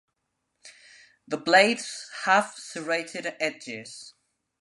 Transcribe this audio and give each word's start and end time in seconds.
The 1.27 1.37
blades 1.37 2.09
have 2.23 2.55
serrated 2.57 3.35
edges. 3.39 4.15